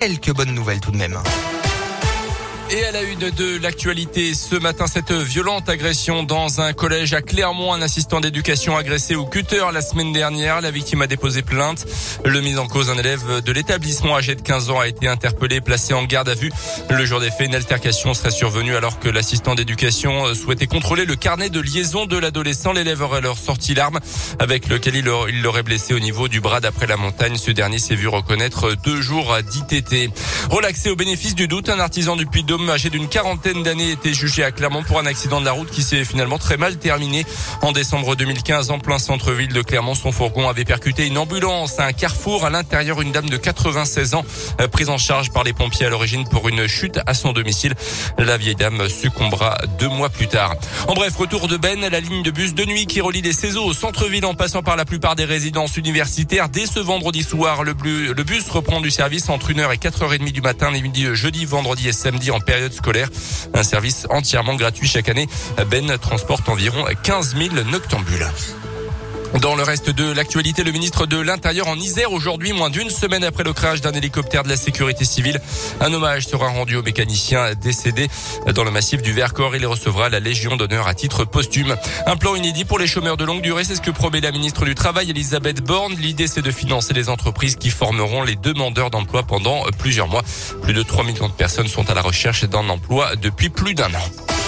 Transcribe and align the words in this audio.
Quelques 0.00 0.32
bonnes 0.34 0.54
nouvelles 0.54 0.80
tout 0.80 0.92
de 0.92 0.96
même. 0.96 1.18
Et 2.72 2.84
à 2.84 2.92
la 2.92 3.02
une 3.02 3.30
de 3.30 3.58
l'actualité, 3.60 4.32
ce 4.32 4.54
matin, 4.54 4.86
cette 4.86 5.10
violente 5.10 5.68
agression 5.68 6.22
dans 6.22 6.60
un 6.60 6.72
collège 6.72 7.14
à 7.14 7.20
Clermont, 7.20 7.72
un 7.72 7.82
assistant 7.82 8.20
d'éducation 8.20 8.76
agressé 8.76 9.16
au 9.16 9.24
cutter 9.24 9.64
la 9.72 9.80
semaine 9.80 10.12
dernière. 10.12 10.60
La 10.60 10.70
victime 10.70 11.02
a 11.02 11.08
déposé 11.08 11.42
plainte. 11.42 11.84
Le 12.24 12.40
mis 12.40 12.56
en 12.58 12.68
cause, 12.68 12.88
un 12.88 12.96
élève 12.96 13.40
de 13.44 13.52
l'établissement 13.52 14.16
âgé 14.16 14.36
de 14.36 14.40
15 14.40 14.70
ans, 14.70 14.78
a 14.78 14.86
été 14.86 15.08
interpellé, 15.08 15.60
placé 15.60 15.94
en 15.94 16.04
garde 16.04 16.28
à 16.28 16.34
vue. 16.34 16.52
Le 16.90 17.04
jour 17.04 17.18
des 17.18 17.32
faits, 17.32 17.48
une 17.48 17.56
altercation 17.56 18.14
serait 18.14 18.30
survenue 18.30 18.76
alors 18.76 19.00
que 19.00 19.08
l'assistant 19.08 19.56
d'éducation 19.56 20.32
souhaitait 20.36 20.68
contrôler 20.68 21.06
le 21.06 21.16
carnet 21.16 21.50
de 21.50 21.58
liaison 21.58 22.06
de 22.06 22.18
l'adolescent. 22.18 22.72
L'élève 22.72 23.02
aurait 23.02 23.18
alors 23.18 23.38
sorti 23.38 23.74
l'arme 23.74 23.98
avec 24.38 24.68
lequel 24.68 24.94
il 24.94 25.42
l'aurait 25.42 25.64
blessé 25.64 25.92
au 25.92 25.98
niveau 25.98 26.28
du 26.28 26.40
bras 26.40 26.60
d'après 26.60 26.86
la 26.86 26.96
montagne. 26.96 27.36
Ce 27.36 27.50
dernier 27.50 27.80
s'est 27.80 27.96
vu 27.96 28.06
reconnaître 28.06 28.76
deux 28.84 29.00
jours 29.00 29.36
d'ITT. 29.42 30.12
Relaxé 30.50 30.88
au 30.90 30.94
bénéfice 30.94 31.34
du 31.34 31.48
doute, 31.48 31.68
un 31.68 31.80
artisan 31.80 32.14
du 32.14 32.26
Puy-de-Dôme 32.60 32.70
âgé 32.70 32.90
d'une 32.90 33.08
quarantaine 33.08 33.62
d'années 33.62 33.92
était 33.92 34.12
jugé 34.12 34.44
à 34.44 34.50
Clermont 34.50 34.82
pour 34.82 34.98
un 34.98 35.06
accident 35.06 35.40
de 35.40 35.46
la 35.46 35.52
route 35.52 35.70
qui 35.70 35.82
s'est 35.82 36.04
finalement 36.04 36.36
très 36.36 36.58
mal 36.58 36.76
terminé. 36.76 37.24
En 37.62 37.72
décembre 37.72 38.16
2015, 38.16 38.70
en 38.70 38.78
plein 38.78 38.98
centre-ville 38.98 39.52
de 39.52 39.62
Clermont, 39.62 39.94
son 39.94 40.12
fourgon 40.12 40.46
avait 40.46 40.64
percuté 40.66 41.06
une 41.06 41.16
ambulance 41.16 41.78
à 41.78 41.86
un 41.86 41.92
carrefour. 41.92 42.44
À 42.44 42.50
l'intérieur, 42.50 43.00
une 43.00 43.12
dame 43.12 43.30
de 43.30 43.36
96 43.36 44.14
ans, 44.14 44.24
euh, 44.60 44.68
prise 44.68 44.90
en 44.90 44.98
charge 44.98 45.30
par 45.30 45.42
les 45.42 45.54
pompiers 45.54 45.86
à 45.86 45.88
l'origine 45.88 46.28
pour 46.28 46.48
une 46.48 46.66
chute 46.66 47.00
à 47.06 47.14
son 47.14 47.32
domicile. 47.32 47.74
La 48.18 48.36
vieille 48.36 48.56
dame 48.56 48.88
succombera 48.88 49.56
deux 49.78 49.88
mois 49.88 50.10
plus 50.10 50.28
tard. 50.28 50.54
En 50.88 50.94
bref, 50.94 51.16
retour 51.16 51.48
de 51.48 51.56
Ben, 51.56 51.80
la 51.80 52.00
ligne 52.00 52.22
de 52.22 52.30
bus 52.30 52.54
de 52.54 52.64
nuit 52.64 52.86
qui 52.86 53.00
relie 53.00 53.22
les 53.22 53.32
Cézaux 53.32 53.64
au 53.64 53.72
centre-ville 53.72 54.26
en 54.26 54.34
passant 54.34 54.62
par 54.62 54.76
la 54.76 54.84
plupart 54.84 55.16
des 55.16 55.24
résidences 55.24 55.78
universitaires. 55.78 56.50
Dès 56.50 56.66
ce 56.66 56.80
vendredi 56.80 57.22
soir, 57.22 57.62
le, 57.62 57.72
bus 57.72 58.50
reprend 58.50 58.82
du 58.82 58.90
service 58.90 59.30
entre 59.30 59.52
1h 59.52 59.72
et 59.72 59.78
4h30 59.78 60.32
du 60.32 60.42
matin, 60.42 60.70
les 60.70 60.82
midis, 60.82 61.14
jeudi, 61.14 61.46
vendredi 61.46 61.88
et 61.88 61.92
samedi 61.92 62.30
en 62.30 62.40
période 62.50 62.72
scolaire. 62.72 63.08
Un 63.54 63.62
service 63.62 64.08
entièrement 64.10 64.56
gratuit 64.56 64.88
chaque 64.88 65.08
année. 65.08 65.28
Ben 65.70 65.96
transporte 65.98 66.48
environ 66.48 66.84
15 67.00 67.36
000 67.36 67.54
noctambules. 67.70 68.26
Dans 69.38 69.54
le 69.54 69.62
reste 69.62 69.90
de 69.90 70.10
l'actualité, 70.10 70.64
le 70.64 70.72
ministre 70.72 71.06
de 71.06 71.16
l'Intérieur 71.16 71.68
en 71.68 71.76
Isère 71.76 72.12
aujourd'hui, 72.12 72.52
moins 72.52 72.68
d'une 72.68 72.90
semaine 72.90 73.22
après 73.22 73.44
le 73.44 73.52
crash 73.52 73.80
d'un 73.80 73.92
hélicoptère 73.92 74.42
de 74.42 74.48
la 74.48 74.56
sécurité 74.56 75.04
civile. 75.04 75.40
Un 75.80 75.92
hommage 75.94 76.26
sera 76.26 76.48
rendu 76.48 76.74
au 76.76 76.82
mécanicien 76.82 77.54
décédé 77.54 78.08
dans 78.54 78.64
le 78.64 78.72
massif 78.72 79.02
du 79.02 79.12
Vercors. 79.12 79.54
Il 79.54 79.64
recevra 79.66 80.08
la 80.08 80.18
Légion 80.18 80.56
d'honneur 80.56 80.88
à 80.88 80.94
titre 80.94 81.24
posthume. 81.24 81.76
Un 82.06 82.16
plan 82.16 82.34
inédit 82.34 82.64
pour 82.64 82.78
les 82.78 82.88
chômeurs 82.88 83.16
de 83.16 83.24
longue 83.24 83.40
durée, 83.40 83.62
c'est 83.62 83.76
ce 83.76 83.80
que 83.80 83.92
promet 83.92 84.20
la 84.20 84.32
ministre 84.32 84.64
du 84.64 84.74
Travail, 84.74 85.10
Elisabeth 85.10 85.62
Borne. 85.62 85.94
L'idée, 85.94 86.26
c'est 86.26 86.42
de 86.42 86.50
financer 86.50 86.92
les 86.92 87.08
entreprises 87.08 87.54
qui 87.54 87.70
formeront 87.70 88.24
les 88.24 88.36
demandeurs 88.36 88.90
d'emploi 88.90 89.22
pendant 89.22 89.62
plusieurs 89.78 90.08
mois. 90.08 90.22
Plus 90.62 90.74
de 90.74 90.82
3 90.82 91.04
millions 91.04 91.28
de 91.28 91.32
personnes 91.32 91.68
sont 91.68 91.88
à 91.88 91.94
la 91.94 92.02
recherche 92.02 92.44
d'un 92.44 92.68
emploi 92.68 93.14
depuis 93.16 93.48
plus 93.48 93.74
d'un 93.74 93.94
an. 93.94 94.39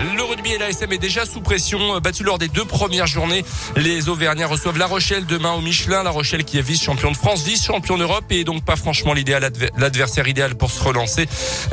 Le 0.00 0.22
rugby 0.22 0.52
et 0.52 0.58
l'ASM 0.58 0.92
est 0.92 0.98
déjà 0.98 1.24
sous 1.24 1.40
pression, 1.40 2.00
battu 2.00 2.24
lors 2.24 2.38
des 2.38 2.48
deux 2.48 2.64
premières 2.64 3.06
journées. 3.06 3.44
Les 3.76 4.08
Auvergnats 4.08 4.46
reçoivent 4.46 4.78
La 4.78 4.86
Rochelle 4.86 5.26
demain 5.26 5.52
au 5.52 5.60
Michelin. 5.60 6.02
La 6.02 6.10
Rochelle 6.10 6.44
qui 6.44 6.58
est 6.58 6.62
vice-champion 6.62 7.10
de 7.10 7.16
France, 7.16 7.44
vice-champion 7.44 7.98
d'Europe 7.98 8.24
et 8.30 8.44
donc 8.44 8.64
pas 8.64 8.76
franchement 8.76 9.14
l'adversaire 9.14 10.26
idéal 10.26 10.54
pour 10.54 10.70
se 10.70 10.82
relancer. 10.82 11.26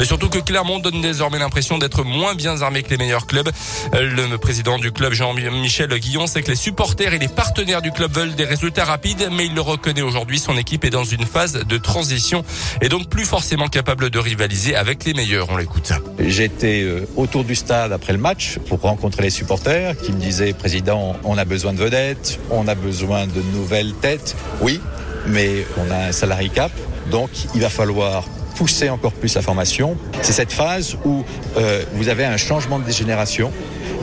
Surtout 0.03 0.29
que 0.29 0.39
Clermont 0.39 0.79
donne 0.79 1.01
désormais 1.01 1.39
l'impression 1.39 1.77
d'être 1.77 2.03
moins 2.03 2.35
bien 2.35 2.61
armé 2.61 2.83
que 2.83 2.89
les 2.89 2.97
meilleurs 2.97 3.25
clubs. 3.25 3.49
Le 3.93 4.37
président 4.37 4.77
du 4.77 4.91
club, 4.91 5.13
Jean-Michel 5.13 5.89
Guillon, 5.99 6.27
sait 6.27 6.41
que 6.41 6.49
les 6.49 6.55
supporters 6.55 7.13
et 7.13 7.19
les 7.19 7.27
partenaires 7.27 7.81
du 7.81 7.91
club 7.91 8.11
veulent 8.13 8.35
des 8.35 8.45
résultats 8.45 8.85
rapides, 8.85 9.29
mais 9.31 9.45
il 9.45 9.55
le 9.55 9.61
reconnaît 9.61 10.01
aujourd'hui. 10.01 10.39
Son 10.39 10.57
équipe 10.57 10.83
est 10.85 10.89
dans 10.89 11.03
une 11.03 11.25
phase 11.25 11.53
de 11.53 11.77
transition 11.77 12.43
et 12.81 12.89
donc 12.89 13.09
plus 13.09 13.25
forcément 13.25 13.67
capable 13.67 14.09
de 14.09 14.19
rivaliser 14.19 14.75
avec 14.75 15.05
les 15.05 15.13
meilleurs. 15.13 15.49
On 15.49 15.57
l'écoute. 15.57 15.91
J'étais 16.19 16.81
euh, 16.83 17.07
autour 17.15 17.43
du 17.43 17.55
stade 17.55 17.91
après 17.93 18.08
le 18.13 18.19
match 18.19 18.59
pour 18.67 18.81
rencontrer 18.81 19.23
les 19.23 19.29
supporters 19.29 19.95
qui 19.97 20.11
me 20.11 20.19
disaient, 20.19 20.53
Président, 20.53 21.15
on 21.23 21.37
a 21.37 21.45
besoin 21.45 21.73
de 21.73 21.77
vedettes, 21.77 22.39
on 22.49 22.67
a 22.67 22.75
besoin 22.75 23.27
de 23.27 23.41
nouvelles 23.53 23.93
têtes. 23.93 24.35
Oui, 24.61 24.79
mais 25.27 25.65
on 25.77 25.91
a 25.91 26.07
un 26.07 26.11
salarié 26.11 26.49
cap, 26.49 26.71
donc 27.11 27.29
il 27.55 27.61
va 27.61 27.69
falloir 27.69 28.25
pousser 28.59 28.89
encore 28.89 29.13
plus 29.13 29.35
la 29.35 29.41
formation. 29.41 29.95
C'est 30.21 30.33
cette 30.33 30.51
phase 30.51 30.97
où 31.05 31.23
euh, 31.55 31.81
vous 31.93 32.09
avez 32.09 32.25
un 32.25 32.35
changement 32.35 32.77
de 32.77 32.91
génération 32.91 33.53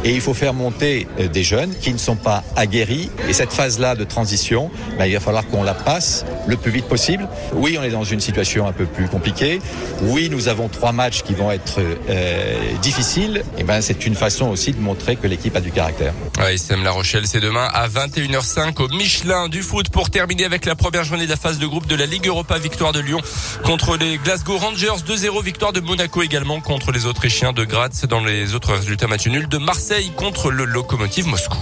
et 0.03 0.15
il 0.15 0.21
faut 0.23 0.33
faire 0.33 0.55
monter 0.55 1.07
euh, 1.21 1.29
des 1.29 1.43
jeunes 1.43 1.75
qui 1.79 1.93
ne 1.93 1.99
sont 1.99 2.17
pas 2.17 2.43
aguerris. 2.55 3.11
Et 3.29 3.35
cette 3.35 3.53
phase-là 3.53 3.95
de 3.97 4.05
transition, 4.05 4.71
ben, 4.99 5.05
il 5.05 5.13
va 5.13 5.21
falloir 5.21 5.47
qu'on 5.47 5.63
la 5.63 5.75
passe 5.75 6.25
le 6.47 6.57
plus 6.57 6.71
vite 6.71 6.87
possible. 6.87 7.29
Oui, 7.53 7.77
on 7.79 7.83
est 7.83 7.91
dans 7.91 8.05
une 8.05 8.21
situation 8.21 8.67
un 8.67 8.73
peu 8.73 8.87
plus 8.87 9.09
compliquée. 9.09 9.61
Oui, 10.03 10.29
nous 10.31 10.49
avons 10.49 10.69
trois 10.69 10.93
matchs 10.93 11.23
qui 11.23 11.35
vont 11.35 11.51
être 11.51 11.81
euh, 12.09 12.77
difficiles. 12.81 13.43
Et 13.59 13.65
ben, 13.65 13.83
c'est 13.83 14.07
une 14.07 14.15
façon 14.15 14.47
aussi 14.47 14.73
de 14.73 14.81
montrer 14.81 15.17
que 15.17 15.27
l'équipe 15.27 15.55
a 15.55 15.61
du 15.61 15.71
caractère. 15.71 16.15
Ouais, 16.39 16.55
SM 16.55 16.83
La 16.83 16.93
Rochelle, 16.93 17.27
c'est 17.27 17.41
demain 17.41 17.69
à 17.75 17.89
21h05 17.89 18.81
au 18.81 18.89
Michelin 18.97 19.49
du 19.49 19.61
foot 19.61 19.91
pour 19.91 20.09
terminer 20.09 20.45
avec 20.45 20.65
la 20.65 20.77
première 20.77 21.05
journée 21.05 21.27
de 21.27 21.31
la 21.31 21.37
phase 21.37 21.59
de 21.59 21.67
groupe 21.67 21.87
de 21.87 21.97
la 21.97 22.07
Ligue 22.07 22.27
Europa. 22.27 22.59
Victoire 22.59 22.93
de 22.93 23.01
Lyon 23.01 23.21
contre 23.65 23.97
les 23.97 24.19
Glasgow 24.19 24.46
Rangers 24.55 25.03
2-0. 25.07 25.43
Victoire 25.43 25.73
de 25.73 25.81
Monaco 25.81 26.23
également 26.23 26.61
contre 26.61 26.93
les 26.93 27.07
Autrichiens 27.07 27.53
de 27.53 27.65
Graz. 27.65 28.07
Dans 28.09 28.21
les 28.21 28.55
autres 28.55 28.75
résultats 28.75 29.09
match 29.09 29.27
nul 29.27 29.49
de 29.49 29.59
Marseille 29.59 30.13
contre 30.17 30.51
le 30.51 30.65
Lokomotiv 30.65 31.27
Moscou. 31.27 31.59